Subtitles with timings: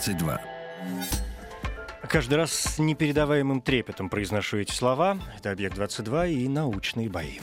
[0.00, 0.40] 22.
[2.08, 5.18] Каждый раз с непередаваемым трепетом произношу эти слова.
[5.36, 7.38] Это «Объект-22» и «Научные бои».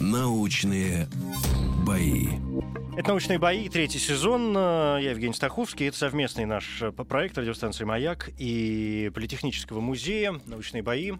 [0.00, 1.06] Научные
[1.84, 2.45] бои.
[2.96, 4.54] Это «Научные бои», третий сезон.
[4.54, 5.86] Я Евгений Стаховский.
[5.86, 11.12] Это совместный наш э, проект радиостанции «Маяк» и Политехнического музея «Научные бои».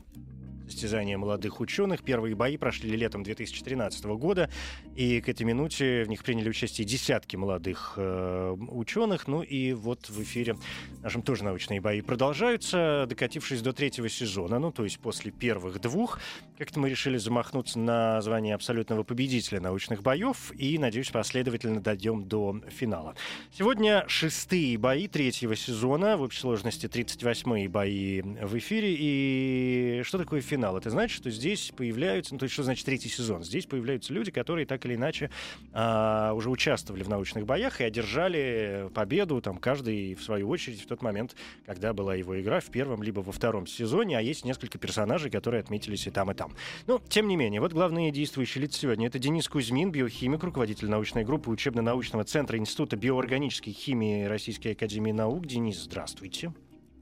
[0.68, 2.02] Состязания молодых ученых.
[2.02, 4.50] Первые бои прошли летом 2013 года,
[4.96, 9.28] и к этой минуте в них приняли участие десятки молодых э, ученых.
[9.28, 10.56] Ну и вот в эфире
[11.02, 16.18] нашим тоже научные бои продолжаются, докатившись до третьего сезона, ну то есть после первых двух.
[16.58, 22.60] Как-то мы решили замахнуться на звание абсолютного победителя научных боев и, надеюсь, последовательно дойдем до
[22.70, 23.14] финала.
[23.52, 28.96] Сегодня шестые бои третьего сезона, в общей сложности 38-е бои в эфире.
[28.98, 30.55] И что такое финал?
[30.56, 33.44] Это значит, что здесь появляются, ну то есть что значит третий сезон?
[33.44, 35.30] Здесь появляются люди, которые так или иначе
[35.72, 40.86] а, уже участвовали в научных боях и одержали победу, там, каждый в свою очередь в
[40.86, 44.78] тот момент, когда была его игра в первом либо во втором сезоне, а есть несколько
[44.78, 46.54] персонажей, которые отметились и там, и там.
[46.86, 49.06] Но, тем не менее, вот главные действующие лица сегодня.
[49.06, 55.46] Это Денис Кузьмин, биохимик, руководитель научной группы учебно-научного центра Института биоорганической химии Российской Академии Наук.
[55.46, 56.52] Денис, здравствуйте.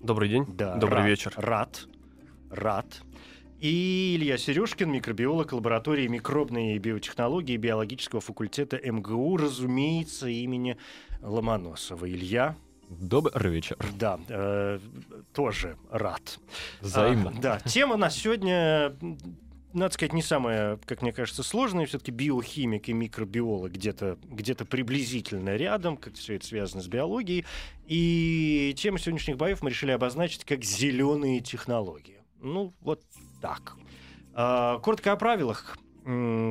[0.01, 0.45] Добрый день.
[0.49, 1.33] Да, Добрый рад, вечер.
[1.37, 1.87] Рад.
[2.51, 2.87] Рад.
[3.61, 10.77] И Илья Сережкин, микробиолог лаборатории микробной биотехнологии биологического факультета МГУ, разумеется, имени
[11.23, 12.09] Ломоносова.
[12.11, 12.57] Илья,
[12.89, 13.77] Добрый вечер.
[13.99, 14.79] да, э,
[15.33, 16.39] тоже рад.
[16.81, 17.31] Взаимно.
[17.31, 18.95] А, да, тема на сегодня,
[19.73, 21.87] надо сказать, не самая, как мне кажется, сложная.
[21.87, 27.45] Все-таки биохимик и микробиолог где-то где приблизительно рядом, как все это связано с биологией.
[27.87, 32.21] И тему сегодняшних боев мы решили обозначить как зеленые технологии.
[32.41, 33.03] Ну, вот
[33.45, 33.75] так.
[34.33, 35.77] А, Коротко о правилах.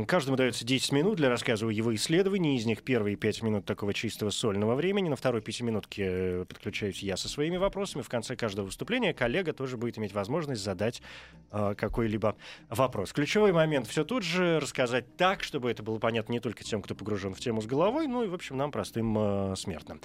[0.07, 2.57] Каждому дается 10 минут для рассказа о его исследовании.
[2.57, 5.09] Из них первые 5 минут такого чистого сольного времени.
[5.09, 8.01] На второй пятиминутке э, подключаюсь я со своими вопросами.
[8.01, 11.01] В конце каждого выступления коллега тоже будет иметь возможность задать
[11.51, 12.35] э, какой-либо
[12.69, 13.11] вопрос.
[13.11, 16.95] Ключевой момент все тут же рассказать так, чтобы это было понятно не только тем, кто
[16.95, 19.99] погружен в тему с головой, ну и, в общем, нам, простым э, смертным.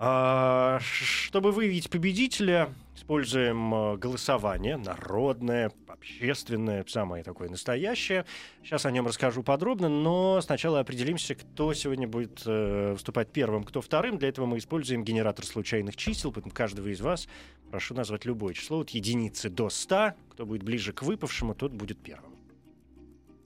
[0.00, 8.24] А, Чтобы выявить победителя, используем э, голосование, народное, общественное, самое такое настоящее.
[8.62, 13.80] Сейчас о нем расскажу подробно, но сначала определимся, кто сегодня будет э, выступать первым, кто
[13.80, 14.18] вторым.
[14.18, 17.26] Для этого мы используем генератор случайных чисел, поэтому каждого из вас
[17.68, 20.12] прошу назвать любое число от единицы до 100.
[20.30, 22.36] Кто будет ближе к выпавшему, тот будет первым.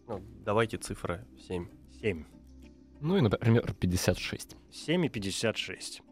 [0.06, 1.66] Ну, давайте цифры 7.
[2.02, 2.24] 7.
[3.00, 4.54] Ну и, например, 56.
[4.70, 6.02] 7 и 56.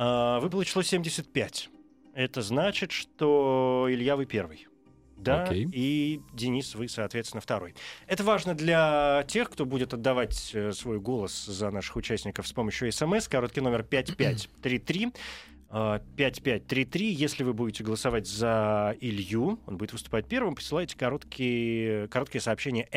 [0.00, 1.70] А, Выпало число 75.
[2.14, 4.68] Это значит, что Илья вы первый.
[5.16, 5.68] Да, Окей.
[5.72, 7.74] и Денис, вы, соответственно, второй.
[8.06, 12.92] Это важно для тех, кто будет отдавать э, свой голос за наших участников с помощью
[12.92, 13.26] СМС.
[13.26, 15.12] Короткий номер 5533.
[15.70, 17.12] э, 5533.
[17.12, 22.88] Если вы будете голосовать за Илью, он будет выступать первым, присылайте короткие, короткие сообщения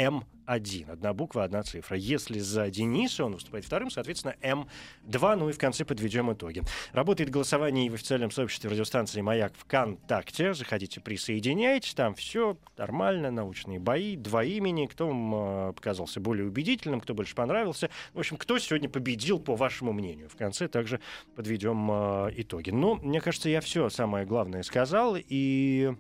[0.47, 0.91] М1.
[0.91, 1.97] Одна буква, одна цифра.
[1.97, 5.35] Если за Дениса он выступает вторым, соответственно, М2.
[5.35, 6.63] Ну и в конце подведем итоги.
[6.93, 10.53] Работает голосование и в официальном сообществе радиостанции «Маяк» ВКонтакте.
[10.53, 11.93] Заходите, присоединяйтесь.
[11.93, 14.87] Там все нормально, научные бои, два имени.
[14.87, 17.89] Кто э, показался более убедительным, кто больше понравился.
[18.13, 20.29] В общем, кто сегодня победил, по вашему мнению.
[20.29, 20.99] В конце также
[21.35, 22.69] подведем э, итоги.
[22.69, 25.15] Ну, мне кажется, я все самое главное сказал.
[25.17, 25.93] И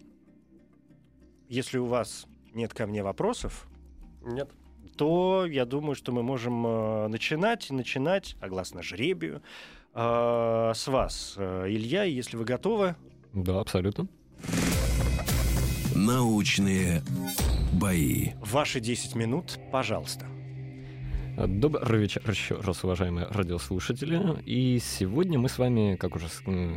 [1.49, 3.67] если у вас нет ко мне вопросов,
[4.23, 4.49] Нет?
[4.97, 9.41] то я думаю, что мы можем э, начинать, начинать, согласно жребию,
[9.93, 12.05] э, с вас, Э, Илья.
[12.05, 12.95] И Если вы готовы,
[13.33, 14.07] Да, абсолютно.
[15.95, 17.01] Научные
[17.73, 18.31] бои.
[18.41, 20.25] ваши 10 минут, пожалуйста.
[21.47, 24.21] Добрый вечер еще раз, уважаемые радиослушатели.
[24.45, 26.27] И сегодня мы с вами, как уже,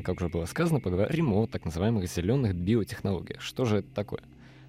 [0.03, 3.41] как уже было сказано, поговорим о так называемых зеленых биотехнологиях.
[3.43, 4.21] Что же это такое?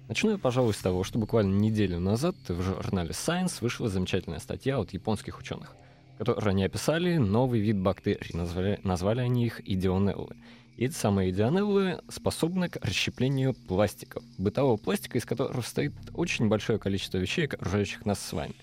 [0.08, 4.78] Начну я, пожалуй, с того, что буквально неделю назад в журнале Science вышла замечательная статья
[4.78, 5.74] от японских ученых,
[6.16, 10.36] которые они описали новый вид бактерий, назвали, назвали они их идионеллы.
[10.76, 16.78] И эти самые идионеллы способны к расщеплению пластика, бытового пластика, из которого состоит очень большое
[16.78, 18.54] количество вещей, окружающих нас с вами.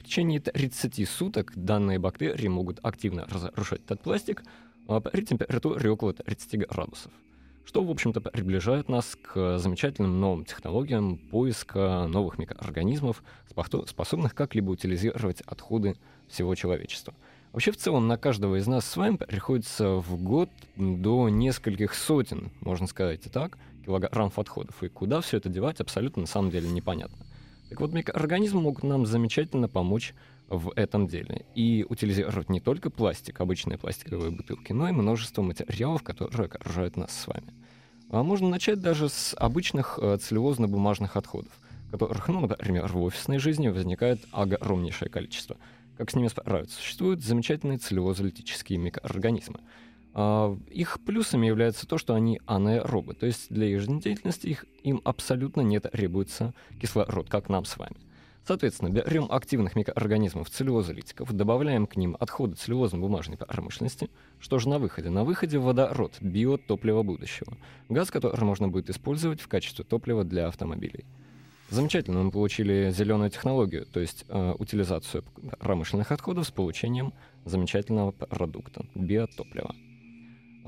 [0.00, 4.44] В течение 30 суток данные бактерии могут активно разрушать этот пластик
[4.88, 7.12] а, при температуре около 30 градусов
[7.66, 13.22] что, в общем-то, приближает нас к замечательным новым технологиям поиска новых микроорганизмов,
[13.86, 15.96] способных как-либо утилизировать отходы
[16.28, 17.12] всего человечества.
[17.52, 22.52] Вообще, в целом, на каждого из нас с вами приходится в год до нескольких сотен,
[22.60, 24.82] можно сказать и так, килограммов отходов.
[24.82, 27.26] И куда все это девать, абсолютно на самом деле непонятно.
[27.68, 30.14] Так вот, микроорганизмы могут нам замечательно помочь
[30.48, 36.02] в этом деле и утилизировать не только пластик, обычные пластиковые бутылки, но и множество материалов,
[36.02, 37.52] которые окружают нас с вами.
[38.10, 41.52] А можно начать даже с обычных э, целлюлозно-бумажных отходов,
[41.90, 45.56] которых, ну, например, в офисной жизни возникает огромнейшее количество.
[45.96, 46.76] Как с ними справиться?
[46.76, 49.58] Существуют замечательные целлюлозолитические микроорганизмы.
[50.18, 55.02] А, их плюсами является то, что они анаэробы, то есть для их жизнедеятельности их, им
[55.04, 57.96] абсолютно не требуется кислород, как нам с вами.
[58.46, 64.08] Соответственно, берем активных микроорганизмов целлюлозолитиков, добавляем к ним отходы целлюлозно-бумажной промышленности.
[64.40, 65.10] Что же на выходе?
[65.10, 67.58] На выходе водород, биотопливо будущего.
[67.90, 71.04] Газ, который можно будет использовать в качестве топлива для автомобилей.
[71.68, 75.24] Замечательно, мы получили зеленую технологию, то есть э, утилизацию
[75.58, 77.12] промышленных отходов с получением
[77.44, 79.74] замечательного продукта, биотоплива.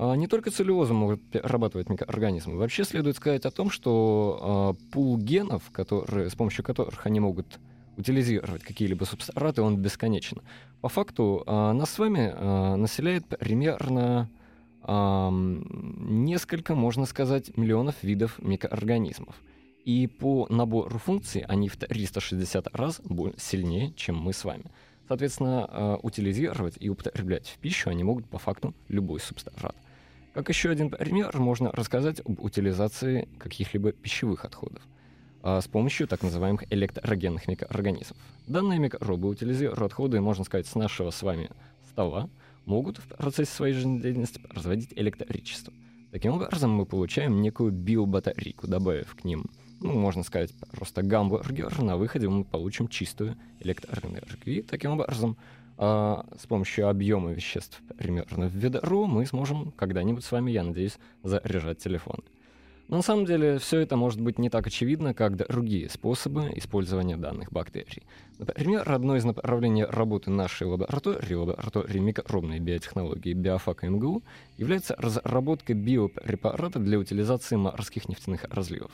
[0.01, 2.55] А не только целлюлозу могут перерабатывать микроорганизмы.
[2.55, 7.59] Вообще следует сказать о том, что э, пул генов, которые, с помощью которых они могут
[7.97, 10.41] утилизировать какие-либо субстраты, он бесконечен.
[10.79, 12.33] По факту э, нас с вами
[12.77, 14.29] населяет примерно
[14.87, 19.35] несколько, можно сказать, миллионов видов микроорганизмов.
[19.83, 23.01] И по набору функций они в 360 раз
[23.37, 24.63] сильнее, чем мы с вами.
[25.07, 29.75] Соответственно, утилизировать и употреблять в пищу они могут по факту любой субстрат.
[30.33, 34.81] Как еще один пример, можно рассказать об утилизации каких-либо пищевых отходов
[35.41, 38.17] а, с помощью так называемых электрогенных микроорганизмов.
[38.45, 41.49] Данные микробы утилизируют отходы, можно сказать, с нашего с вами
[41.89, 42.29] стола,
[42.65, 45.73] могут в процессе своей жизнедеятельности производить электричество.
[46.11, 49.45] Таким образом, мы получаем некую биобатарейку, добавив к ним,
[49.79, 54.59] ну, можно сказать, просто гамбургер, на выходе мы получим чистую электроэнергию.
[54.59, 55.37] И таким образом
[55.81, 60.99] а с помощью объема веществ примерно в ведро мы сможем когда-нибудь с вами, я надеюсь,
[61.23, 62.21] заряжать телефоны.
[62.89, 67.15] Но на самом деле все это может быть не так очевидно, как другие способы использования
[67.15, 68.03] данных бактерий.
[68.39, 74.21] Например, одно из направлений работы нашей лаборатории, лаборатории микробной биотехнологии Биофака МГУ,
[74.57, 78.91] является разработка биопрепарата для утилизации морских нефтяных разливов.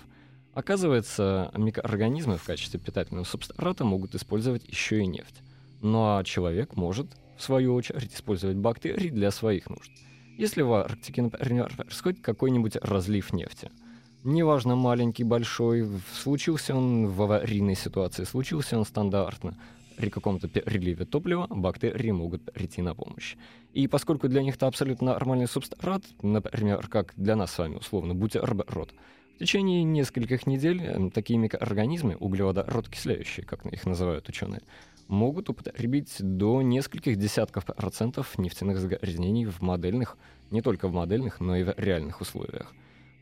[0.53, 5.41] Оказывается, микроорганизмы в качестве питательного субстрата могут использовать еще и нефть.
[5.81, 7.07] Ну а человек может,
[7.37, 9.91] в свою очередь, использовать бактерии для своих нужд.
[10.37, 13.71] Если в Арктике, например, происходит какой-нибудь разлив нефти–
[14.25, 19.57] неважно, маленький, большой, случился он в аварийной ситуации, случился он стандартно,
[19.95, 23.37] при каком-то переливе топлива бактерии могут прийти на помощь.
[23.71, 28.13] И поскольку для них это абсолютно нормальный субстрат, например, как для нас с вами условно
[28.13, 28.93] бутерброд,
[29.35, 34.61] в течение нескольких недель такие микроорганизмы, углеводород-кисляющие, как их называют ученые,
[35.07, 40.17] могут употребить до нескольких десятков процентов нефтяных загрязнений в модельных,
[40.51, 42.73] не только в модельных, но и в реальных условиях.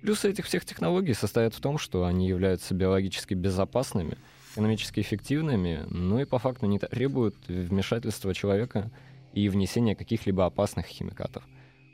[0.02, 4.18] Плюсы этих всех технологий состоят в том, что они являются биологически безопасными,
[4.54, 8.92] экономически эффективными, но и по факту не требуют вмешательства человека
[9.34, 11.44] и внесения каких-либо опасных химикатов.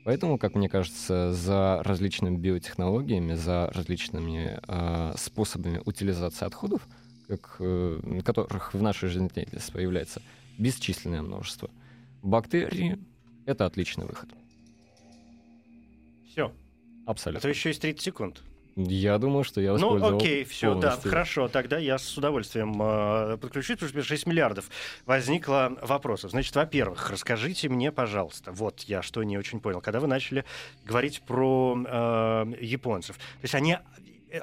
[0.05, 6.88] Поэтому, как мне кажется, за различными биотехнологиями, за различными э, способами утилизации отходов,
[8.24, 10.21] которых в нашей жизнедеятельности появляется
[10.57, 11.69] бесчисленное множество,
[12.21, 13.00] бактерии—
[13.45, 14.29] это отличный выход.
[16.27, 16.51] Все,
[17.09, 17.39] Абсолютно.
[17.39, 18.43] А то еще есть 30 секунд.
[18.75, 21.48] Я думаю, что я Ну, окей, все, да, хорошо.
[21.48, 24.69] Тогда я с удовольствием э, подключусь, потому что 6 миллиардов
[25.07, 26.29] возникло вопросов.
[26.29, 30.45] Значит, во-первых, расскажите мне, пожалуйста, вот я что не очень понял, когда вы начали
[30.86, 33.17] говорить про э, японцев.
[33.17, 33.79] То есть они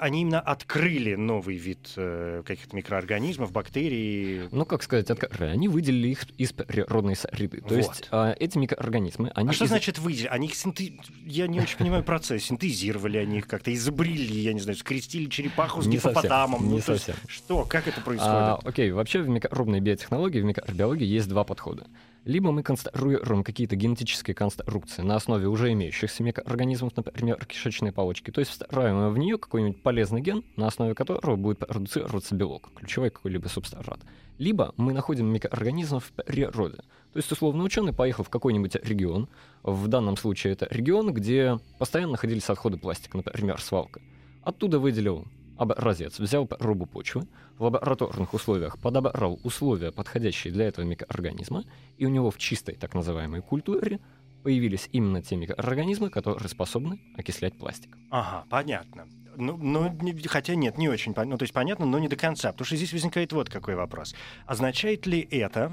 [0.00, 4.48] они именно открыли новый вид э, каких-то микроорганизмов, бактерий.
[4.50, 5.50] Ну, как сказать, открыли.
[5.50, 7.60] Они выделили их из природной среды.
[7.60, 7.76] То вот.
[7.76, 9.30] есть э, эти микроорганизмы...
[9.34, 9.68] Они а что из...
[9.68, 10.28] значит выделили?
[10.28, 10.98] Они их синты...
[11.24, 12.44] Я не очень понимаю процесс.
[12.44, 16.66] Синтезировали они их как-то, изобрели, я не знаю, скрестили черепаху с гипопотамом.
[16.68, 17.14] Не ну, совсем.
[17.28, 17.64] Что?
[17.64, 18.32] Как это происходит?
[18.32, 21.86] А, окей, вообще в микробной биотехнологии, в микробиологии есть два подхода.
[22.26, 28.40] Либо мы конструируем какие-то генетические конструкции на основе уже имеющихся микроорганизмов, например, кишечной палочки, то
[28.40, 33.46] есть встраиваем в нее какой-нибудь полезный ген, на основе которого будет продуцироваться белок, ключевой какой-либо
[33.46, 34.00] субстрат.
[34.38, 36.78] Либо мы находим микроорганизмов в природе.
[37.12, 39.28] То есть, условно, ученый поехал в какой-нибудь регион,
[39.62, 44.00] в данном случае это регион, где постоянно находились отходы пластика, например, свалка.
[44.42, 45.26] Оттуда выделил
[45.58, 47.26] образец, взял пробу почвы,
[47.58, 51.64] в лабораторных условиях подобрал условия, подходящие для этого микроорганизма,
[51.96, 54.00] и у него в чистой так называемой культуре
[54.42, 57.96] появились именно те микроорганизмы, которые способны окислять пластик.
[58.10, 59.06] Ага, понятно.
[59.36, 59.92] Ну, ну,
[60.28, 61.32] хотя нет, не очень понятно.
[61.32, 62.52] Ну, то есть понятно, но не до конца.
[62.52, 64.14] Потому что здесь возникает вот какой вопрос.
[64.46, 65.72] Означает ли это,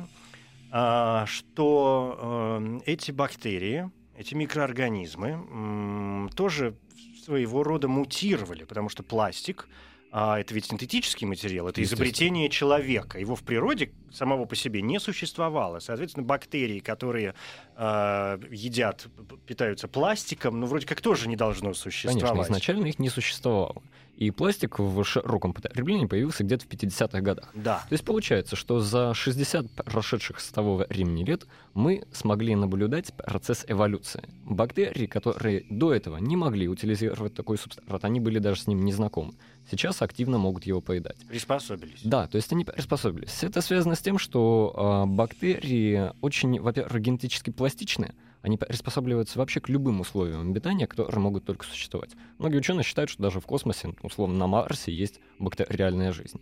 [0.72, 6.76] а, что э, эти бактерии, эти микроорганизмы тоже
[7.24, 8.64] своего рода мутировали?
[8.64, 9.68] Потому что пластик
[10.16, 13.18] а, это ведь синтетический материал, это изобретение человека.
[13.18, 15.80] Его в природе самого по себе не существовало.
[15.80, 17.34] Соответственно, бактерии, которые
[17.76, 19.08] а, едят,
[19.48, 22.22] питаются пластиком, ну, вроде как тоже не должно существовать.
[22.22, 23.82] Конечно, изначально их не существовало.
[24.16, 27.50] И пластик в широком потреблении появился где-то в 50-х годах.
[27.56, 27.84] Да.
[27.90, 33.66] То есть получается, что за 60 прошедших с того времени лет мы смогли наблюдать процесс
[33.68, 34.24] эволюции.
[34.46, 38.94] Бактерии, которые до этого не могли утилизировать такой субстрат, они были даже с ним не
[38.94, 39.34] знакомы,
[39.70, 41.18] сейчас активно могут его поедать.
[41.28, 42.02] Приспособились.
[42.04, 43.44] Да, то есть они приспособились.
[43.44, 48.14] Это связано с тем, что а, бактерии очень, во-первых, генетически пластичны,
[48.44, 52.12] они приспосабливаются вообще к любым условиям обитания, которые могут только существовать.
[52.38, 56.42] Многие ученые считают, что даже в космосе, условно, на Марсе есть бактериальная жизнь.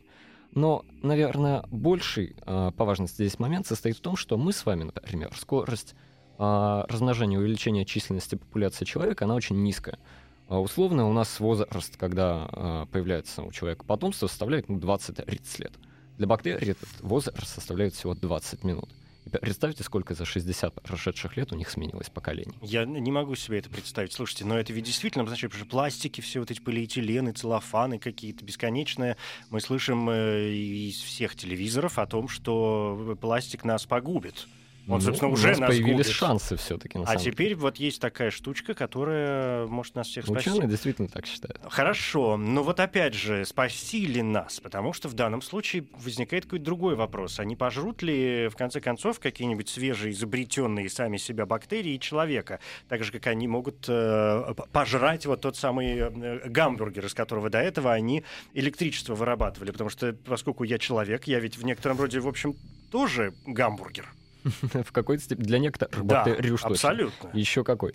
[0.54, 4.84] Но, наверное, больший а, по важности здесь момент состоит в том, что мы с вами,
[4.84, 5.94] например, скорость
[6.40, 10.00] а, размножения, увеличения численности популяции человека, она очень низкая.
[10.48, 15.74] А, Условно у нас возраст, когда а, появляется у человека потомство, составляет ну, 20-30 лет.
[16.18, 18.90] Для бактерий этот возраст составляет всего 20 минут.
[19.30, 22.54] Представьте, сколько за 60 прошедших лет у них сменилось поколений.
[22.62, 24.14] Я не могу себе это представить.
[24.14, 29.18] Слушайте, но это ведь действительно означает, что пластики, все вот эти полиэтилены, целлофаны какие-то бесконечные.
[29.50, 34.48] Мы слышим э, из всех телевизоров о том, что пластик нас погубит.
[34.88, 36.12] Он, Ну, собственно, у уже нас нас появились губит.
[36.12, 37.32] шансы все-таки на А самом деле.
[37.32, 40.50] теперь вот есть такая штучка, которая может нас всех спасти.
[40.50, 41.60] Ученые действительно так считают.
[41.70, 44.60] Хорошо, но вот опять же, спасти ли нас?
[44.60, 47.38] Потому что в данном случае возникает какой-то другой вопрос.
[47.40, 52.60] Не пожрут ли, в конце концов, какие-нибудь свежие, изобретенные сами себя бактерии человека?
[52.90, 57.60] Так же, как они могут э, пожрать вот тот самый э, гамбургер, из которого до
[57.60, 58.24] этого они
[58.56, 59.70] электричество вырабатывали.
[59.72, 62.56] Потому что, поскольку я человек, я ведь в некотором роде, в общем,
[62.92, 64.12] тоже гамбургер.
[64.84, 66.70] В какой-то степени для некоторых Да, бактерий точно.
[66.70, 67.30] абсолютно.
[67.34, 67.94] Еще какой.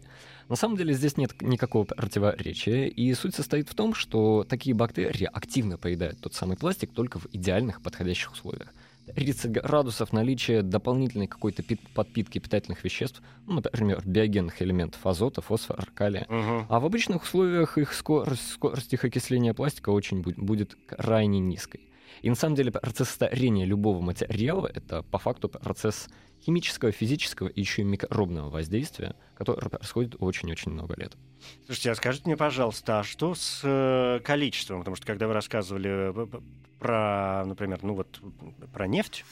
[0.48, 5.28] На самом деле здесь нет никакого противоречия, и суть состоит в том, что такие бактерии
[5.32, 8.72] активно поедают тот самый пластик только в идеальных подходящих условиях.
[9.14, 15.84] 30 градусов наличия дополнительной какой-то пит- подпитки питательных веществ, ну, например, биогенных элементов азота, фосфора,
[15.94, 16.26] калия.
[16.28, 16.66] Мгм.
[16.68, 21.88] А в обычных условиях их скорость, скорость их окисления пластика очень бу- будет крайне низкой.
[22.22, 26.08] И на самом деле процесс старения любого материала— это по факту процесс
[26.42, 31.16] химического, физического и еще и микробного воздействия, которое происходит очень-очень много лет.
[31.66, 34.80] Слушайте, а скажите мне, пожалуйста, а что с э, количеством?
[34.80, 36.40] Потому что когда вы рассказывали э,
[36.78, 38.20] про, например, ну вот
[38.72, 39.24] про нефть,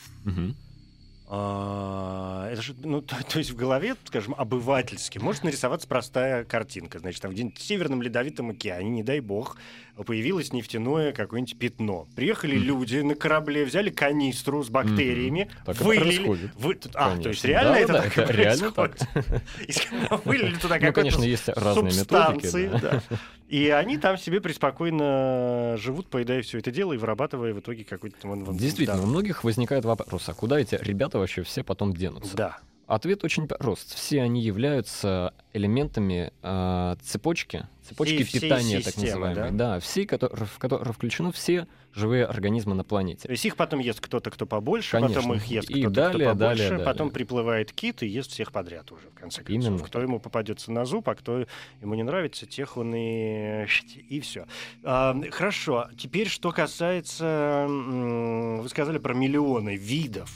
[1.27, 6.99] а, это же, ну, то, то есть в голове, скажем, обывательски может нарисоваться простая картинка.
[6.99, 9.57] Значит, там где-нибудь в Северном Ледовитом океане, не дай бог,
[10.07, 12.09] появилось нефтяное какое-нибудь пятно.
[12.17, 16.51] Приехали люди на корабле, взяли канистру с бактериями, Так вылили.
[16.59, 17.47] вы- а, то есть Конечно.
[17.47, 18.97] реально Да, это да, так это реально так.
[18.97, 19.43] происходит.
[19.69, 22.83] И когда вылили туда Ну, конечно, есть разные субстанции, методики.
[22.83, 23.03] да.
[23.11, 23.17] да.
[23.49, 28.17] И они там себе преспокойно живут, поедая все это дело и вырабатывая в итоге какой-то...
[28.53, 29.03] Действительно, да.
[29.05, 32.37] у многих возникает вопрос, а куда эти ребята вообще все потом денутся?
[32.37, 32.59] Да.
[32.87, 33.95] Ответ очень прост.
[33.95, 39.59] Все они являются элементами э, цепочки, цепочки Всей- всей питания, так системы, называемой.
[39.59, 43.27] Да, все, которые, в которые включены все живые организмы на планете.
[43.29, 45.23] То есть их потом ест кто-то, кто побольше, Конечно.
[45.23, 47.13] потом их ест И кто-то, далее, кто побольше, далее, потом далее.
[47.13, 49.65] приплывает кит и ест всех подряд уже, в конце концов.
[49.71, 51.47] Именно Кто ему попадется на зуб, а кто
[51.81, 53.67] ему не нравится, тех он и...
[54.09, 54.47] И все.
[54.83, 55.89] хорошо.
[55.97, 57.67] Теперь, что касается...
[57.69, 60.31] Вы сказали про миллионы видов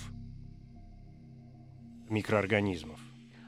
[2.10, 2.98] микроорганизмов.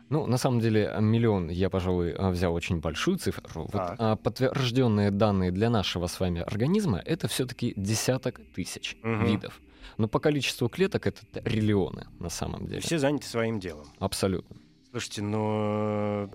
[0.08, 3.44] Ну, на самом деле, миллион я, пожалуй, а, взял очень большую цифру.
[3.54, 9.24] Вот, а, подтвержденные данные для нашего с вами организма это все-таки десяток тысяч Мгм.
[9.26, 9.60] видов.
[9.98, 12.80] Но по количеству клеток это триллионы на самом деле.
[12.80, 13.86] Все заняты своим делом.
[14.00, 14.56] Абсолютно.
[14.90, 15.38] Слушайте, ну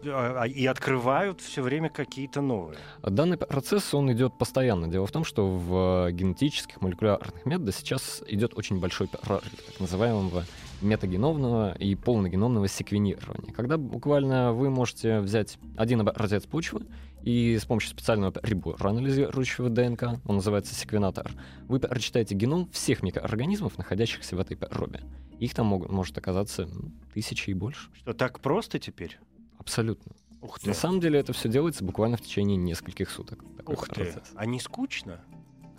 [0.06, 2.78] а- а- и открывают все время какие-то новые.
[3.04, 4.88] Данный процесс, он идет постоянно.
[4.88, 10.46] Дело в том, что в генетических молекулярных методах сейчас идет очень большой прорыв, так называемого
[10.82, 13.54] метагеномного и полногеномного секвенирования.
[13.54, 16.86] Когда буквально вы можете взять один образец почвы
[17.24, 21.32] И с помощью специального прибора, анализирующего ДНК, он называется секвенатор,
[21.68, 25.02] вы прочитаете геном всех микроорганизмов, находящихся в этой пробе.
[25.40, 27.90] Их там могут, может оказаться ну, тысячи и больше.
[27.94, 29.18] Что так просто теперь?
[29.58, 30.14] Абсолютно.
[30.42, 30.68] Ух ты.
[30.68, 33.44] На самом деле это все делается буквально в течение нескольких суток.
[33.66, 33.96] Ух ты.
[33.96, 34.32] процесс.
[34.36, 35.22] А не скучно,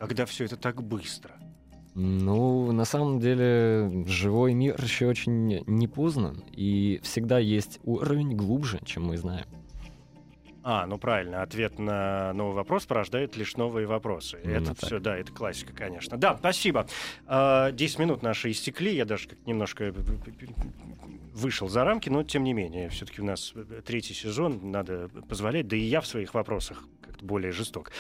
[0.00, 1.36] когда все это так быстро?
[1.98, 8.78] Ну, на самом деле, живой мир еще очень не познан, и всегда есть уровень глубже,
[8.84, 9.46] чем мы знаем.
[10.62, 14.38] А, ну правильно, ответ на новый вопрос порождает лишь новые вопросы.
[14.44, 14.84] Именно это так.
[14.84, 16.18] все, да, это классика, конечно.
[16.18, 16.86] Да, спасибо.
[17.26, 19.94] А, 10 минут наши истекли, я даже как немножко
[21.32, 23.54] вышел за рамки, но тем не менее, все-таки у нас
[23.86, 27.90] третий сезон, надо позволять, да и я в своих вопросах как-то более жесток.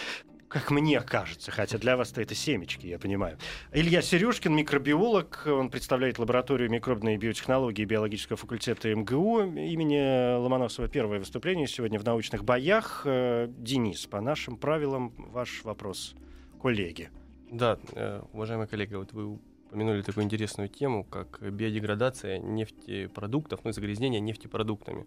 [0.48, 3.36] Как мне кажется, хотя для вас-то это семечки, я понимаю.
[3.72, 10.86] Илья Сережкин, микробиолог, он представляет лабораторию микробной биотехнологии биологического факультета МГУ имени Ломоносова.
[10.86, 13.02] Первое выступление сегодня в научных боях.
[13.04, 16.14] Э, Денис, по нашим правилам, ваш вопрос
[16.62, 17.10] коллеге.
[17.50, 23.72] Да, э, уважаемый коллега, вот вы упомянули такую интересную тему, как биодеградация нефтепродуктов, ну и
[23.72, 25.06] загрязнение нефтепродуктами.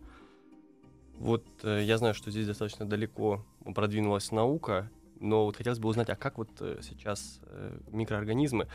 [1.13, 6.10] Вот э, я знаю, что здесь достаточно далеко продвинулась наука, но вот хотелось бы узнать,
[6.10, 8.68] а как вот э, сейчас э, микроорганизмы,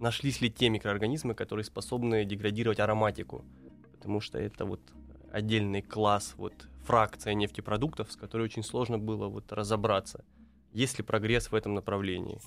[0.00, 3.44] нашлись ли те микроорганизмы, которые способны деградировать ароматику?
[3.92, 4.80] Потому что это вот
[5.32, 10.24] отдельный класс, вот фракция нефтепродуктов, с которой очень сложно было вот разобраться.
[10.72, 12.40] Есть ли прогресс в этом направлении?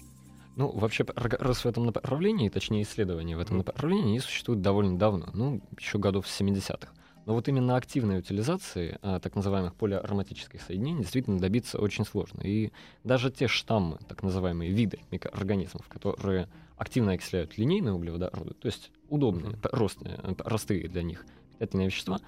[0.56, 5.30] Ну, вообще, прогресс в этом направлении, точнее, исследования в этом направлении, они существуют довольно давно,
[5.34, 6.90] ну, еще годов с 70-х.
[7.28, 12.40] Но вот именно активной утилизации а, так называемых полиароматических соединений действительно добиться очень сложно.
[12.44, 12.72] И
[13.04, 19.58] даже те штаммы, так называемые виды микроорганизмов, которые активно окисляют линейные углеводороды, то есть удобные,
[19.58, 22.22] простые, простые для них питательные вещества,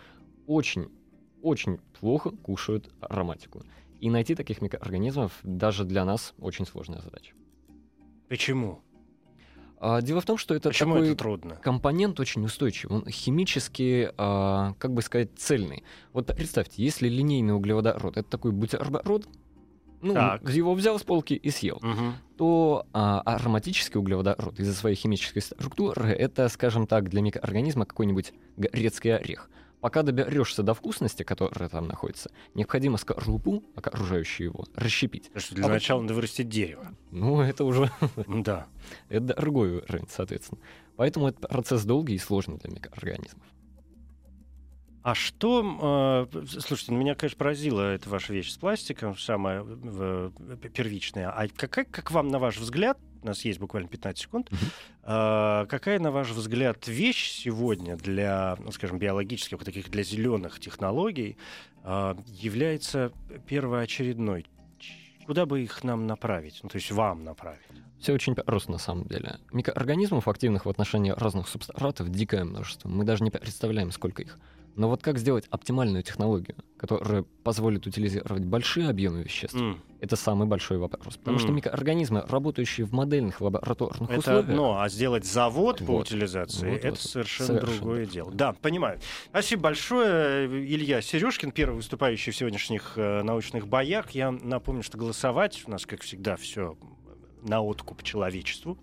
[0.47, 0.89] очень,
[1.41, 3.63] очень плохо кушают ароматику.
[4.01, 7.33] И найти таких микроорганизмов даже для нас очень сложная задача.
[8.27, 8.81] Почему?
[9.81, 11.55] А, дело в том, что это Почему такой это трудно?
[11.55, 15.83] компонент очень устойчивый, он химически, а, как бы сказать, цельный.
[16.11, 19.27] Вот представьте, если линейный углеводород это такой бутерброд,
[20.01, 20.49] ну, Так.
[20.49, 22.13] его взял с полки и съел, Мгм.
[22.37, 29.15] то а, ароматический углеводород из-за своей химической структуры это, скажем так, для микроорганизма какой-нибудь грецкий
[29.15, 29.49] орех.
[29.81, 35.31] Пока доберешься до вкусности, которая там находится, необходимо скорлупу, окружающую его, расщепить.
[35.35, 36.93] Что для А начала надо вырастить дерево.
[37.11, 37.89] Ну, это уже
[38.27, 38.67] Да.
[39.09, 40.59] это другой уровень, соответственно.
[40.97, 43.43] Поэтому это процесс долгий и сложный для микроорганизмов.
[45.01, 50.31] А что, э, слушайте, ну, меня, конечно, поразила эта ваша вещь с пластиком, самая э,
[50.73, 51.31] первичная.
[51.31, 55.99] А какая, как вам, на ваш взгляд, у нас есть буквально 15 секунд, э, какая,
[55.99, 61.37] на ваш взгляд, вещь сегодня для, ну, скажем, биологических, вот таких для зеленых технологий
[61.83, 63.11] э, является
[63.47, 64.45] первоочередной?
[65.25, 66.59] Куда бы их нам направить?
[66.63, 67.61] Ну, то есть вам направить?
[67.99, 69.39] Все очень просто на самом деле.
[69.51, 72.87] Микроорганизмов, активных в отношении разных субстратов, дикое множество.
[72.87, 74.39] Мы даже не представляем, сколько их.
[74.79, 80.47] Но вот как сделать оптимальную технологию, которая позволит утилизировать большие объемы веществ, М, это самый
[80.47, 81.17] большой вопрос.
[81.17, 81.57] Потому что Мгм.
[81.57, 86.07] микроорганизмы, работающие в модельных лабораторных Это условиях, одно, а сделать завод по Вот.
[86.07, 86.99] утилизации Вот, это вот.
[87.01, 88.05] совершенно, Совершенно другое другое.
[88.05, 88.31] дело.
[88.31, 88.99] Да, понимаю.
[89.31, 94.11] Спасибо большое, Илья Сережкин, первый выступающий в сегодняшних э, научных боях.
[94.11, 96.77] Я напомню, что голосовать у нас, как всегда, все
[97.43, 98.77] на откуп человечеству.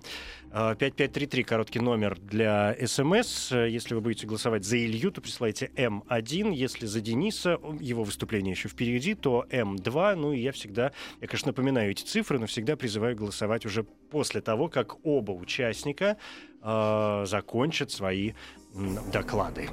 [0.51, 3.53] Э, 5533, короткий номер для СМС.
[3.53, 6.55] Э, Если вы будете голосовать за Илью, то присылайте М1.
[6.55, 10.14] Если за Дениса, его выступление еще впереди, то М2.
[10.14, 14.40] Ну и я всегда, я, конечно, напоминаю эти цифры, но всегда призываю голосовать уже после
[14.40, 16.16] того, как оба участника
[16.62, 18.33] э, закончат свои
[19.12, 19.69] доклады.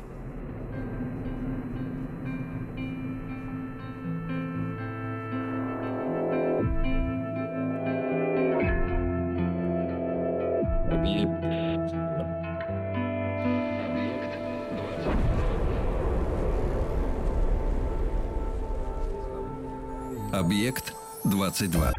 [20.45, 21.93] Объект 22.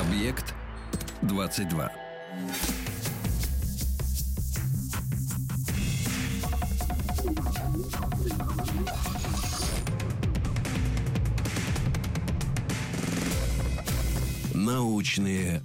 [0.00, 0.54] Объект
[1.22, 1.90] 22.
[14.54, 15.60] Научные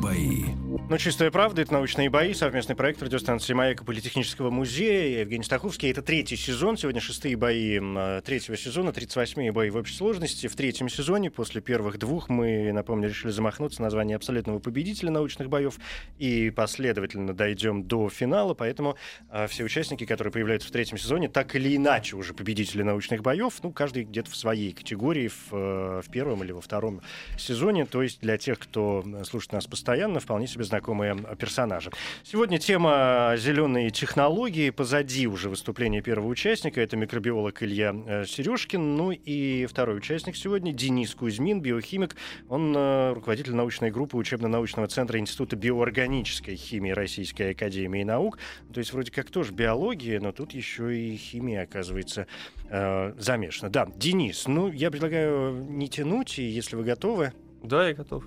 [0.00, 0.57] бои.
[0.70, 5.08] Ну, чистая правда, это научные бои, совместный проект радиостанции «Маяк» и Политехнического музея.
[5.08, 5.90] Я Евгений Стаховский.
[5.90, 6.76] Это третий сезон.
[6.76, 10.46] Сегодня шестые бои э, третьего сезона, 38-е бои в общей сложности.
[10.46, 15.78] В третьем сезоне, после первых двух, мы, напомню, решили замахнуться название абсолютного победителя научных боев
[16.18, 18.52] и последовательно дойдем до финала.
[18.52, 18.96] Поэтому
[19.30, 23.54] э, все участники, которые появляются в третьем сезоне, так или иначе уже победители научных боев,
[23.62, 27.00] ну, каждый где-то в своей категории, в, э, в первом или во втором
[27.38, 27.86] сезоне.
[27.86, 31.90] То есть для тех, кто слушает нас постоянно, вполне себе знакомы знакомые персонажи.
[32.24, 34.70] Сегодня тема «Зеленые технологии».
[34.70, 36.80] Позади уже выступление первого участника.
[36.80, 38.96] Это микробиолог Илья э, Сережкин.
[38.96, 42.16] Ну и второй участник сегодня Денис Кузьмин, биохимик.
[42.48, 48.38] Он э, руководитель научной группы учебно-научного центра Института биоорганической химии Российской Академии Наук.
[48.72, 52.26] То есть вроде как тоже биология, но тут еще и химия, оказывается,
[52.70, 53.70] э, замешана.
[53.70, 57.32] Да, Денис, ну я предлагаю не тянуть, и если вы готовы...
[57.62, 58.24] Да, я готов.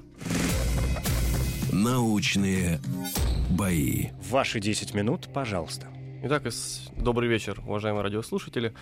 [1.74, 2.82] Научные
[3.50, 4.10] бои.
[4.30, 5.88] Ваши 10 минут, пожалуйста.
[6.22, 6.44] Итак,
[6.98, 8.74] добрый вечер, уважаемые радиослушатели.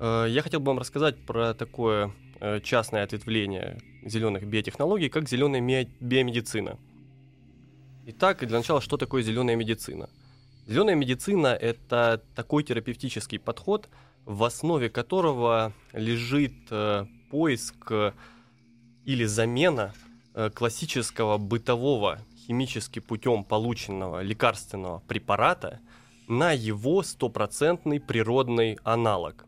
[0.00, 5.86] Э, я хотел бы вам рассказать про такое э, частное ответвление зеленых биотехнологий, как зеленая
[6.00, 6.76] биомедицина.
[8.06, 10.10] Итак, для начала, что такое зеленая медицина?
[10.66, 13.88] Зеленая медицина– это такой терапевтический подход,
[14.24, 17.92] в основе которого лежит э, поиск
[19.04, 19.94] или замена
[20.54, 25.80] классического бытового химически путем полученного лекарственного препарата
[26.28, 29.46] на его стопроцентный природный аналог.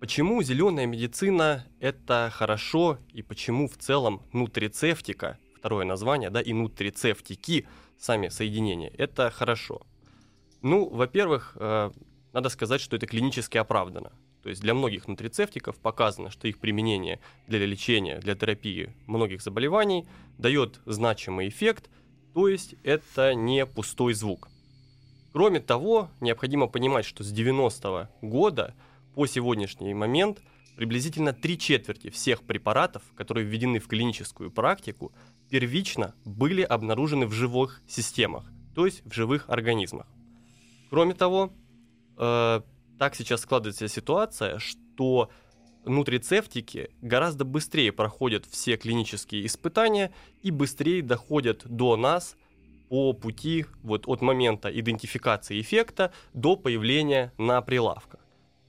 [0.00, 7.66] Почему зеленая медицина это хорошо и почему в целом нутрицептика, второе название, да, и нутрицептики,
[7.98, 9.86] сами соединения, это хорошо?
[10.62, 11.90] Ну, во-первых, э,
[12.32, 14.12] надо сказать, что это клинически оправдано.
[14.44, 20.06] То есть для многих нутрицептиков показано, что их применение для лечения, для терапии многих заболеваний
[20.36, 21.88] дает значимый эффект,
[22.34, 24.50] то есть это не пустой звук.
[25.32, 28.74] Кроме того, необходимо понимать, что с 90-го года
[29.14, 30.42] по сегодняшний момент
[30.76, 35.14] приблизительно три четверти всех препаратов, которые введены в клиническую практику,
[35.48, 40.06] первично были обнаружены в живых системах, то есть в живых организмах.
[40.90, 41.50] Кроме того,
[42.18, 42.60] э,
[42.98, 45.30] так сейчас складывается ситуация, что
[45.84, 52.36] нутрицептики гораздо быстрее проходят все клинические испытания и быстрее доходят до нас
[52.88, 58.20] по пути вот от момента идентификации эффекта до появления на прилавках.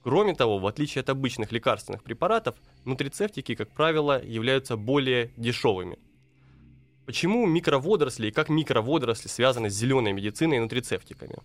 [0.02, 5.98] Кроме того, в отличие от обычных лекарственных препаратов, нутрицептики, как правило, являются более дешевыми.
[7.06, 11.36] Почему микроводоросли и как микроводоросли связаны с зеленой медициной и нутрицептиками?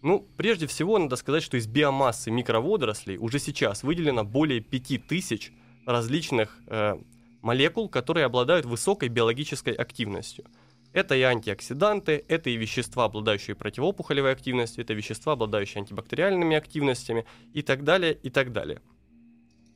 [0.00, 5.52] Ну, прежде всего, надо сказать, что из биомассы микроводорослей уже сейчас выделено более 5000
[5.86, 6.96] различных э,
[7.42, 10.44] молекул, которые обладают высокой биологической активностью.
[10.92, 17.62] Это и антиоксиданты, это и вещества, обладающие противоопухолевой активностью, это вещества, обладающие антибактериальными активностями и
[17.62, 18.80] так далее, и так далее.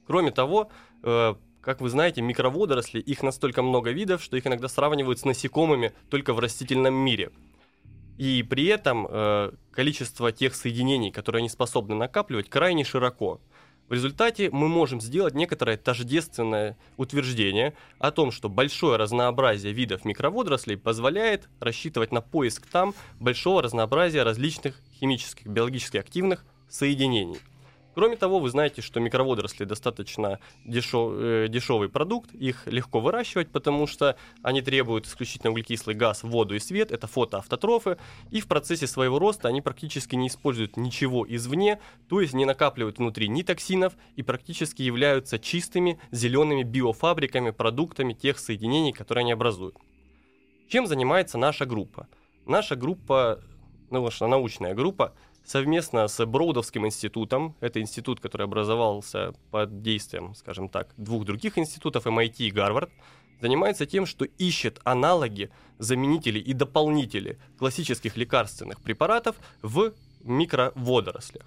[0.06, 0.70] Кроме того,
[1.02, 5.92] э, как вы знаете, микроводоросли, их настолько много видов, что их иногда сравнивают с насекомыми
[6.10, 7.32] только в растительном мире–
[8.18, 13.40] и при этом э, количество тех соединений, которые они способны накапливать, крайне широко.
[13.88, 20.78] В результате мы можем сделать некоторое тождественное утверждение о том, что большое разнообразие видов микроводорослей
[20.78, 27.38] позволяет рассчитывать на поиск там большого разнообразия различных химических, биологически активных соединений.
[27.94, 33.86] Кроме того, вы знаете, что микроводоросли достаточно дешев, э, дешевый продукт, их легко выращивать, потому
[33.86, 37.98] что они требуют исключительно углекислый газ, воду и свет, это фотоавтотрофы,
[38.30, 42.98] и в процессе своего роста они практически не используют ничего извне, то есть не накапливают
[42.98, 49.76] внутри ни токсинов и практически являются чистыми зелеными биофабриками, продуктами тех соединений, которые они образуют.
[50.68, 52.08] Чем занимается наша группа?
[52.46, 53.40] Наша группа,
[53.90, 60.68] ну, наша научная группа, совместно с Броудовским институтом, это институт, который образовался под действием, скажем
[60.68, 62.90] так, двух других институтов, MIT и Гарвард,
[63.40, 71.46] занимается тем, что ищет аналоги, заменители и дополнители классических лекарственных препаратов в микроводорослях.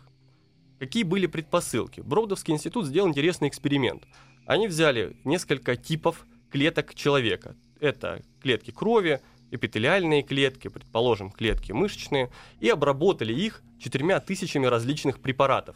[0.78, 2.02] Какие были предпосылки?
[2.02, 4.04] Броудовский институт сделал интересный эксперимент.
[4.46, 7.56] Они взяли несколько типов клеток человека.
[7.80, 15.76] Это клетки крови, эпителиальные клетки, предположим, клетки мышечные, и обработали их четырьмя тысячами различных препаратов.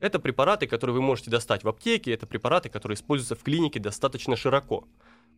[0.00, 4.36] Это препараты, которые вы можете достать в аптеке, это препараты, которые используются в клинике достаточно
[4.36, 4.86] широко.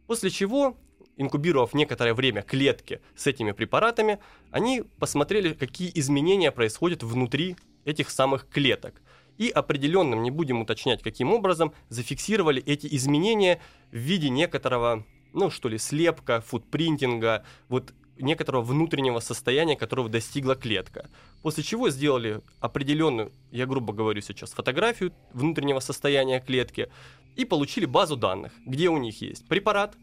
[0.07, 0.77] После чего,
[1.17, 4.19] инкубировав некоторое время клетки с этими препаратами,
[4.51, 9.01] они посмотрели, какие изменения происходят внутри этих самых клеток.
[9.39, 15.69] И определенным, не будем уточнять каким образом, зафиксировали эти изменения в виде некоторого ну что
[15.69, 21.09] ли, слепка, футпринтинга, вот некоторого внутреннего состояния, которого достигла клетка.
[21.43, 26.91] После чего сделали определенную, я грубо говорю сейчас, фотографию внутреннего состояния клетки
[27.37, 29.97] и получили базу данных, где у них есть препарат,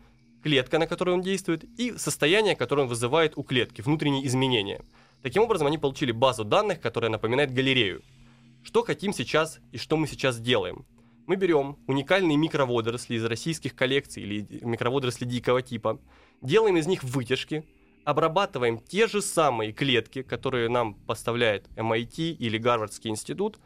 [0.43, 4.81] клетка, на которой он действует, и состояние, которое он вызывает у клетки, внутренние изменения.
[5.21, 8.01] Таким образом, они получили базу данных, которая напоминает галерею.
[8.63, 10.85] Что хотим сейчас и что мы сейчас делаем?
[11.27, 15.99] Мы берем уникальные микроводоросли из российских коллекций или микроводоросли дикого типа,
[16.41, 17.65] делаем из них вытяжки,
[18.05, 23.59] обрабатываем те же самые клетки, которые нам поставляет MIT или Гарвардский институт,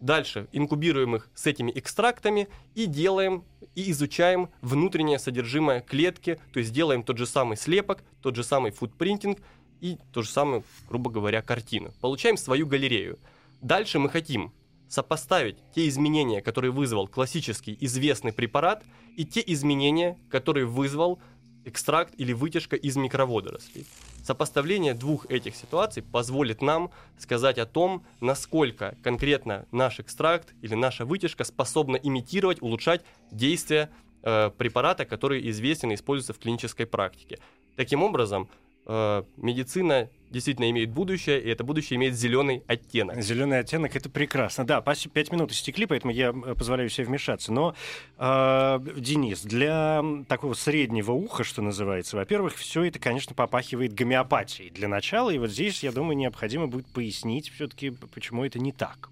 [0.00, 6.72] Дальше инкубируем их с этими экстрактами и делаем и изучаем внутреннее содержимое клетки, то есть
[6.72, 9.40] делаем тот же самый слепок, тот же самый футпринтинг
[9.80, 11.92] и то же самое, грубо говоря, картину.
[12.00, 13.18] Получаем свою галерею.
[13.60, 14.52] Дальше мы хотим
[14.88, 18.82] сопоставить те изменения, которые вызвал классический известный препарат,
[19.16, 21.18] и те изменения, которые вызвал
[21.64, 23.86] экстракт или вытяжка из микроводорослей.
[24.22, 31.04] Сопоставление двух этих ситуаций позволит нам сказать о том, насколько конкретно наш экстракт или наша
[31.04, 33.90] вытяжка способна имитировать, улучшать действие
[34.22, 37.38] э, препарата, который известен и используется в клинической практике.
[37.76, 38.48] Таким образом,
[38.86, 43.20] э, медицина действительно имеет будущее, и это будущее имеет зеленый оттенок.
[43.22, 44.64] Зеленый оттенок это прекрасно.
[44.64, 47.52] Да, пять минут истекли, поэтому я э, позволяю себе вмешаться.
[47.52, 47.74] Но,
[48.18, 54.88] э, Денис, для такого среднего уха, что называется, во-первых, все это, конечно, попахивает гомеопатией для
[54.88, 55.30] начала.
[55.30, 59.10] И вот здесь, я думаю, необходимо будет пояснить все-таки, почему это не так.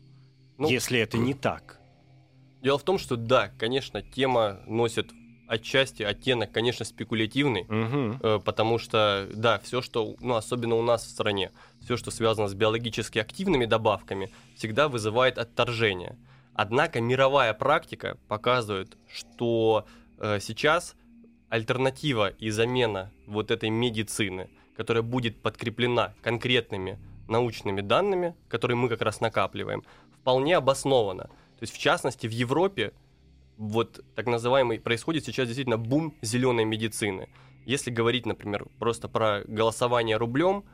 [0.59, 1.81] Ну, если это не так.
[2.62, 5.12] Дело в том, что да, конечно, тема носит
[5.46, 8.40] отчасти оттенок, конечно, спекулятивный, угу.
[8.40, 12.54] потому что, да, все, что, ну, особенно у нас в стране, все, что связано с
[12.54, 16.16] биологически активными добавками, всегда вызывает отторжение.
[16.54, 19.87] Однако мировая практика показывает, что
[20.18, 20.96] э, сейчас
[21.48, 29.02] альтернатива и замена вот этой медицины, которая будет подкреплена конкретными научными данными, которые мы как
[29.02, 29.85] раз накапливаем,
[30.20, 31.24] вполне обоснована.
[31.24, 32.92] То есть, в частности, в Европе
[33.57, 37.29] вот так называемый происходит сейчас действительно бум зеленой медицины.
[37.64, 40.64] Если говорить, например, просто про голосование рублем,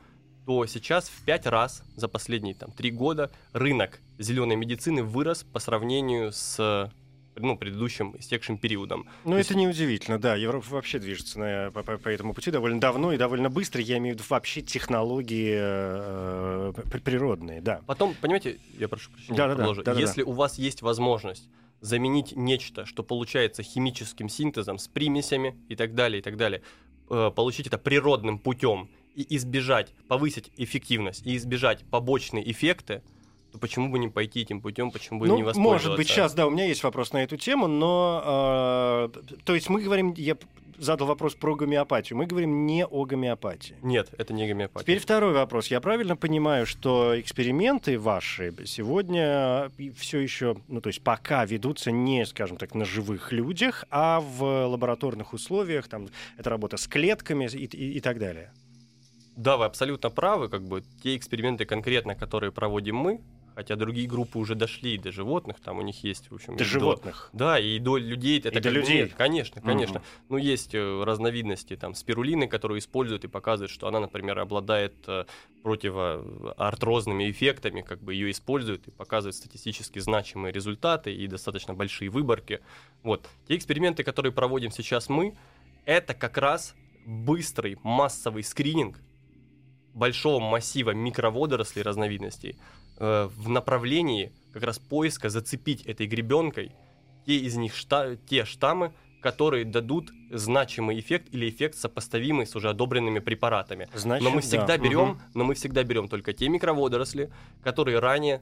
[0.45, 5.61] то сейчас в пять раз за последние там, три года рынок зеленой медицины вырос по
[5.61, 6.91] сравнению с
[7.37, 9.07] ну, предыдущим истекшим периодом.
[9.25, 9.55] Ну, это есть...
[9.55, 10.35] неудивительно, да.
[10.35, 13.81] Европа вообще движется на, по, по, по этому пути довольно давно и довольно быстро.
[13.81, 16.73] Я имею в виду вообще технологии э,
[17.05, 17.81] природные, да.
[17.87, 20.31] Потом, понимаете, я прошу прощения, да, да, да, да, Если да.
[20.31, 21.49] у вас есть возможность
[21.83, 26.63] заменить нечто, что получается химическим синтезом с примесями и так далее, и так далее,
[27.11, 33.03] э, получить это природным путем и избежать, повысить эффективность и избежать побочные эффекты,
[33.53, 35.89] то почему бы не пойти этим путем, почему бы ну, не воспользоваться?
[35.89, 39.69] Может быть, сейчас, да, у меня есть вопрос на эту тему, но, э, то есть
[39.69, 40.37] мы говорим, я
[40.79, 42.17] задал вопрос про гомеопатию.
[42.17, 43.77] Мы говорим не о гомеопатии.
[43.83, 44.85] Нет, это не гомеопатия.
[44.85, 45.69] Теперь второй вопрос.
[45.69, 52.27] Я правильно понимаю, что эксперименты ваши сегодня все еще, ну то есть пока ведутся не,
[52.27, 57.65] скажем так, на живых людях, а в лабораторных условиях, там это работа с клетками и,
[57.65, 58.51] и, и так далее.
[59.37, 60.49] Да, вы абсолютно правы.
[60.49, 63.21] Как бы те эксперименты конкретно, которые проводим мы,
[63.55, 66.57] Хотя другие группы уже дошли до животных, там у них есть, в общем...
[66.57, 67.31] До животных?
[67.33, 68.39] До, да, и до людей.
[68.39, 69.03] Это и до людей?
[69.03, 70.01] Нет, конечно, конечно.
[70.01, 70.07] Угу.
[70.31, 75.25] Ну, есть э, разновидности там спирулины, которые используют и показывают, что она, например, обладает э,
[75.63, 82.61] противоартрозными эффектами, как бы ее используют и показывают статистически значимые результаты и достаточно большие выборки.
[83.03, 83.29] Вот.
[83.49, 85.37] Те эксперименты, которые проводим сейчас мы,
[85.85, 88.99] это как раз быстрый массовый скрининг
[89.95, 92.57] большого массива микроводорослей разновидностей,
[93.03, 96.71] Э, в направлении как раз поиска зацепить этой гребенкой
[97.27, 102.69] те из них шта те штаммы, которые дадут значимый эффект или эффект сопоставимый с уже
[102.71, 103.89] одобренными препаратами.
[103.93, 104.79] Значит, но мы всегда да.
[104.79, 105.21] берем, угу.
[105.35, 107.33] но мы всегда берем только те микроводоросли,
[107.65, 108.41] которые ранее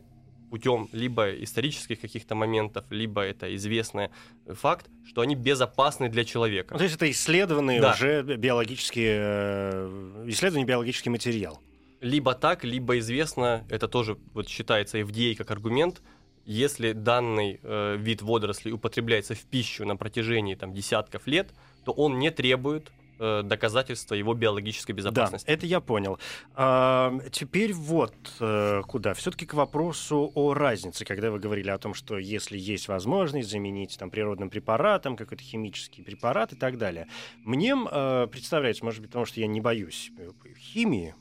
[0.51, 4.11] путем либо исторических каких-то моментов, либо это известный
[4.46, 6.75] факт, что они безопасны для человека.
[6.75, 7.92] Ну, то есть это исследованный да.
[7.92, 11.62] уже биологический, э, исследованный биологический материал
[12.00, 16.02] либо так, либо известно, это тоже вот считается FDA как аргумент,
[16.46, 21.50] если данный э, вид водорослей употребляется в пищу на протяжении там, десятков лет,
[21.84, 25.46] то он не требует э, доказательства его биологической безопасности.
[25.46, 26.18] Да, это я понял.
[26.54, 29.12] А, теперь вот э, куда.
[29.14, 33.98] Все-таки к вопросу о разнице, когда вы говорили о том, что если есть возможность заменить
[33.98, 37.06] там, природным препаратом, какой-то химический препарат и так далее.
[37.44, 40.10] Мне э, представляется, может быть, потому что я не боюсь
[40.58, 41.14] химии,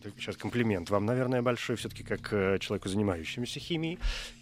[0.00, 3.98] это сейчас комплимент вам, наверное, большой, все-таки как э, человеку, занимающемуся химией.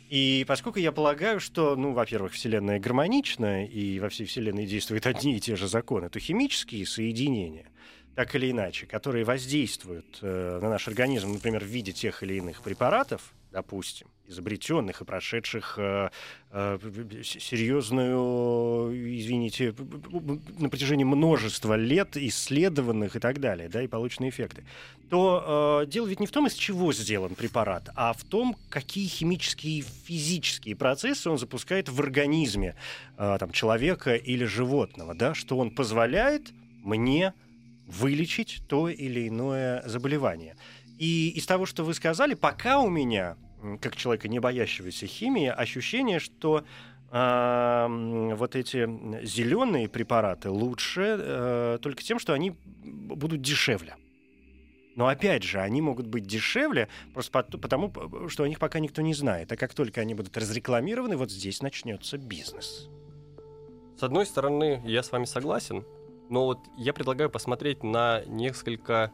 [0.08, 5.36] И поскольку я полагаю, что, ну, во-первых, Вселенная гармонична, и во всей Вселенной действуют одни
[5.36, 7.66] и те же законы, то химические соединения
[8.14, 12.62] так или иначе, которые воздействуют э, на наш организм, например, в виде тех или иных
[12.62, 16.10] препаратов, допустим, изобретенных и прошедших э,
[16.50, 16.78] э,
[17.22, 19.74] серьезную, извините,
[20.58, 24.64] на протяжении множества лет исследованных и так далее, да, и полученные эффекты,
[25.08, 29.08] то э, дело ведь не в том, из чего сделан препарат, а в том, какие
[29.08, 32.76] химические и физические процессы он запускает в организме
[33.16, 37.32] э, там, человека или животного, да, что он позволяет мне
[37.86, 40.56] вылечить то или иное заболевание.
[40.98, 43.36] И из того, что вы сказали, пока у меня,
[43.80, 46.64] как человека, не боящегося химии, ощущение, что
[47.10, 53.96] э, вот эти зеленые препараты лучше э, только тем, что они будут дешевле.
[54.96, 57.92] Но опять же, они могут быть дешевле просто потому,
[58.28, 59.52] что о них пока никто не знает.
[59.52, 62.88] А как только они будут разрекламированы, вот здесь начнется бизнес.
[63.96, 65.84] С одной стороны, я с вами согласен,
[66.28, 69.12] но вот я предлагаю посмотреть на несколько,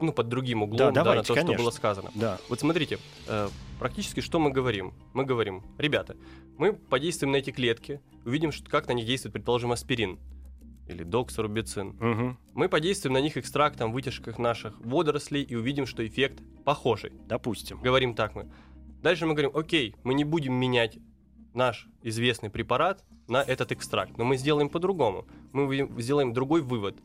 [0.00, 1.54] ну, под другим углом, да, давайте, да, на то, конечно.
[1.54, 2.10] что было сказано.
[2.14, 2.38] Да.
[2.48, 4.94] Вот смотрите, э, практически что мы говорим?
[5.14, 6.16] Мы говорим, ребята,
[6.56, 10.18] мы подействуем на эти клетки, увидим, как на них действует, предположим, аспирин
[10.88, 11.88] или доксорубицин.
[12.00, 12.36] Угу.
[12.54, 17.12] Мы подействуем на них экстрактом, вытяжках наших водорослей и увидим, что эффект похожий.
[17.26, 17.80] Допустим.
[17.82, 18.50] Говорим так мы.
[19.02, 20.98] Дальше мы говорим, окей, мы не будем менять
[21.54, 24.16] наш известный препарат на этот экстракт.
[24.16, 25.26] Но мы сделаем по-другому.
[25.52, 26.96] Мы сделаем другой вывод.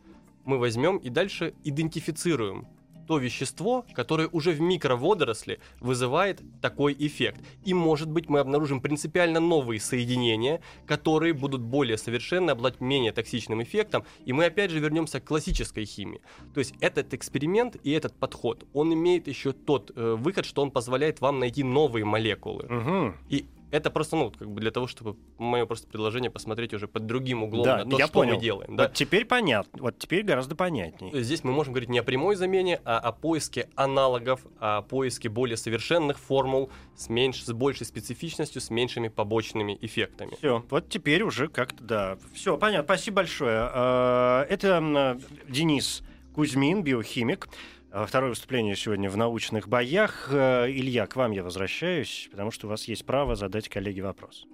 [0.45, 2.67] Мы возьмем и дальше идентифицируем
[3.07, 7.41] то вещество, которое уже в микроводоросле вызывает такой эффект.
[7.65, 13.61] И, может быть, мы обнаружим принципиально новые соединения, которые будут более совершенны, обладать менее токсичным
[13.61, 16.21] эффектом, и мы опять же вернемся к классической химии.
[16.53, 20.71] То есть этот эксперимент и этот подход, он имеет еще тот э, выход, что он
[20.71, 22.63] позволяет вам найти новые молекулы.
[22.65, 23.13] Угу.
[23.29, 27.07] И это просто, ну, как бы для того, чтобы мое просто предложение посмотреть уже под
[27.07, 28.35] другим углом да, на то, я что понял.
[28.35, 28.69] мы делаем.
[28.69, 28.87] Вот Да?
[28.89, 29.81] теперь понятно.
[29.81, 31.23] Вот теперь гораздо понятнее.
[31.23, 35.57] Здесь мы можем говорить не о прямой замене, а о поиске аналогов, о поиске более
[35.57, 40.35] совершенных формул с, меньш, с большей специфичностью, с меньшими побочными эффектами.
[40.37, 42.17] Все, вот теперь уже как-то, да.
[42.35, 42.83] Все, понятно.
[42.85, 43.69] Спасибо большое.
[43.73, 45.17] А, это
[45.49, 46.03] Денис
[46.35, 47.47] Кузьмин, биохимик.
[47.95, 50.27] А, второе выступление сегодня в научных боях.
[50.31, 54.47] Э, Илья, к вам я возвращаюсь, потому что у вас есть право задать коллеге вопрос.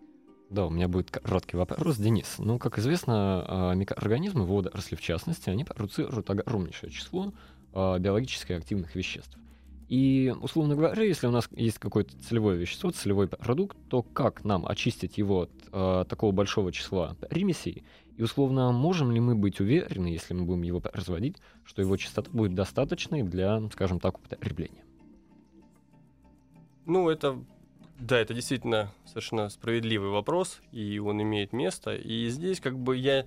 [0.50, 2.36] Да, у меня будет короткий вопрос, Денис.
[2.38, 7.32] Ну, как известно, а, микроорганизмы, водоросли в частности, они продуцируют огромнейшее число
[7.72, 9.38] а, биологически активных веществ.
[9.88, 14.68] И, условно говоря, если у нас есть какое-то целевое вещество, целевой продукт, то как нам
[14.68, 17.86] очистить его от такого большого числа примесей
[18.20, 22.30] и условно, можем ли мы быть уверены, если мы будем его производить, что его частота
[22.34, 24.84] будет достаточной для, скажем так, употребления?
[26.86, 27.42] Ну, это
[27.98, 31.96] да, это действительно совершенно справедливый вопрос, и он имеет место.
[31.96, 33.26] И здесь как бы я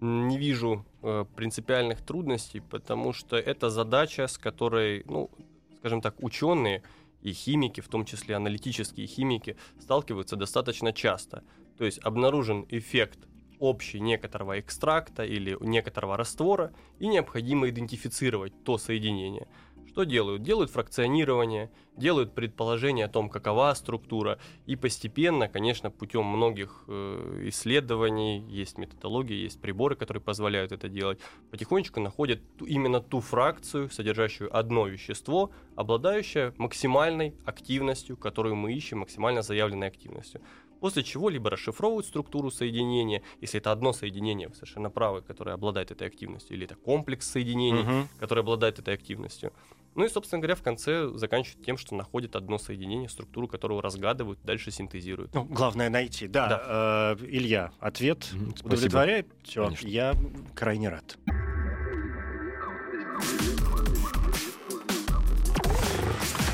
[0.00, 5.30] не вижу э, принципиальных трудностей, потому что это задача, с которой, ну,
[5.78, 6.84] скажем так, ученые
[7.22, 11.42] и химики, в том числе аналитические химики, сталкиваются достаточно часто.
[11.76, 13.18] То есть обнаружен эффект
[13.62, 19.46] общий некоторого экстракта или некоторого раствора, и необходимо идентифицировать то соединение.
[19.86, 20.42] Что делают?
[20.42, 28.40] Делают фракционирование, делают предположение о том, какова структура, и постепенно, конечно, путем многих э, исследований,
[28.48, 31.20] есть методологии, есть приборы, которые позволяют это делать,
[31.50, 39.42] потихонечку находят именно ту фракцию, содержащую одно вещество, обладающее максимальной активностью, которую мы ищем, максимально
[39.42, 40.40] заявленной активностью
[40.82, 45.92] после чего либо расшифровывают структуру соединения, если это одно соединение, вы совершенно правы, которое обладает
[45.92, 48.08] этой активностью, или это комплекс соединений, Мгм.
[48.18, 49.52] который обладает этой активностью.
[49.94, 54.40] Ну и, собственно говоря, в конце заканчивают тем, что находят одно соединение, структуру которого разгадывают,
[54.42, 55.32] дальше синтезируют.
[55.34, 56.26] Ну, главное найти.
[56.26, 58.66] Да, э, Илья, ответ спасибо.
[58.66, 59.26] удовлетворяет?
[59.44, 59.86] Все, Конечно.
[59.88, 60.14] я
[60.56, 61.16] крайне рад.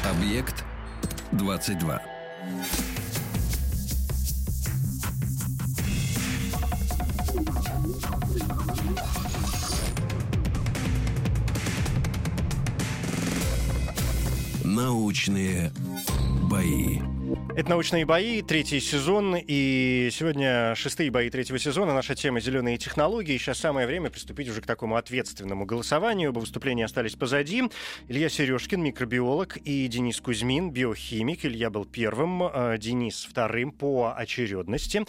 [0.05, 0.65] Объект
[1.33, 2.03] 22.
[14.79, 15.73] Научные
[16.49, 17.01] бои.
[17.57, 21.93] Это «Научные бои», третий сезон, и сегодня шестые бои третьего сезона.
[21.93, 23.37] Наша тема «Зеленые технологии».
[23.37, 26.31] Сейчас самое время приступить уже к такому ответственному голосованию.
[26.31, 27.65] Оба выступления остались позади.
[28.07, 31.45] Илья Сережкин, микробиолог, и Денис Кузьмин, биохимик.
[31.45, 35.05] Илья был первым, э, Денис вторым по очередности.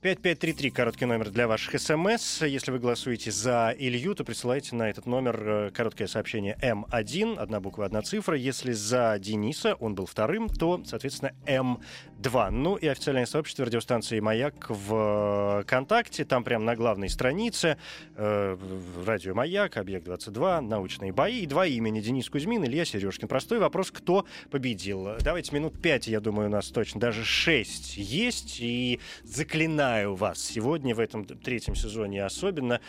[0.00, 2.42] 5533, короткий номер для ваших смс.
[2.42, 7.58] Если вы голосуете за Илью, то присылайте на этот номер э, короткое сообщение М1, одна
[7.58, 8.36] буква, одна цифра.
[8.36, 12.50] Если за Дениса, он был вторым, то, соответственно, М2.
[12.50, 16.24] Ну и официальное сообщество радиостанции «Маяк» в ВКонтакте.
[16.24, 17.76] Там прямо на главной странице
[18.14, 18.56] э,
[19.04, 21.40] радио «Маяк», «Объект-22», научные бои.
[21.40, 23.26] И два имени Денис Кузьмин, Илья Сережкин.
[23.26, 25.16] Простой вопрос, кто победил.
[25.22, 28.58] Давайте минут пять, я думаю, у нас точно, даже шесть есть.
[28.60, 32.80] И заклинаю заклинаю вас сегодня в этом третьем сезоне особенно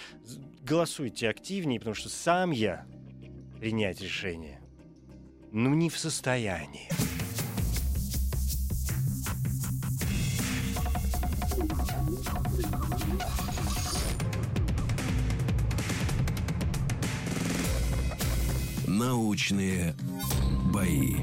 [0.63, 2.85] голосуйте активнее, потому что сам я
[3.57, 4.59] принять решение
[5.51, 6.89] ну не в состоянии.
[18.85, 19.95] Научные
[20.73, 21.15] бои.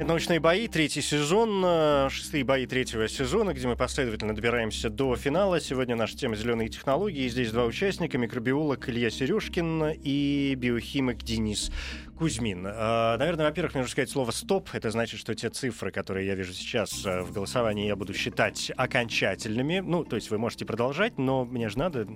[0.00, 5.60] Научные бои, третий сезон, э, шестые бои третьего сезона, где мы последовательно добираемся до финала.
[5.60, 7.28] Сегодня наша тема «Зеленые технологии».
[7.28, 11.72] Здесь два участника, микробиолог Илья Сережкин и биохимик Денис
[12.16, 12.64] Кузьмин.
[12.64, 14.68] Э, наверное, во-первых, мне нужно сказать слово «стоп».
[14.72, 18.70] Это значит, что те цифры, которые я вижу сейчас э, в голосовании, я буду считать
[18.76, 19.80] окончательными.
[19.80, 22.06] Ну, то есть вы можете продолжать, но мне же надо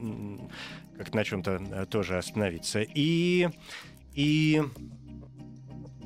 [0.96, 2.80] как-то на чем-то тоже остановиться.
[2.80, 3.48] И...
[4.14, 4.62] И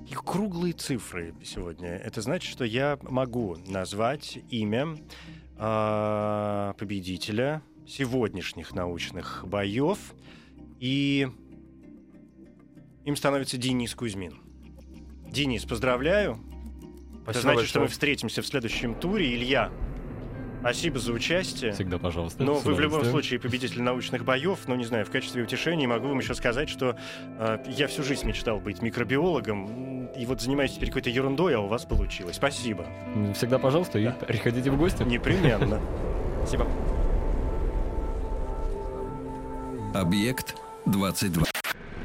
[0.09, 1.89] и круглые цифры сегодня.
[1.89, 4.97] Это значит, что я могу назвать имя
[5.59, 9.99] э, победителя сегодняшних научных боев,
[10.79, 11.29] и
[13.05, 14.41] им становится Денис Кузьмин.
[15.29, 16.39] Денис, поздравляю.
[17.23, 17.67] Спасибо Это значит, большое.
[17.67, 19.35] что мы встретимся в следующем туре.
[19.35, 19.73] Илья,
[20.67, 21.73] Спасибо за участие.
[21.75, 22.43] Всегда пожалуйста.
[22.43, 24.59] Но вы в любом случае победитель научных боев.
[24.67, 26.97] Но не знаю, в качестве утешения могу вам еще сказать, что
[27.39, 30.07] э, я всю жизнь мечтал быть микробиологом.
[30.09, 32.35] И вот занимаюсь теперь какой-то ерундой, а у вас получилось.
[32.35, 32.85] Спасибо.
[33.37, 34.11] Всегда пожалуйста да.
[34.11, 35.05] и приходите в гости.
[35.05, 35.81] Непременно.
[36.39, 36.67] Спасибо.
[39.95, 40.57] Объект
[40.87, 41.45] 22.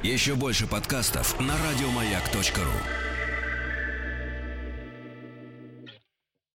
[0.03, 3.11] Еще больше подкастов на радиомаяк.ру.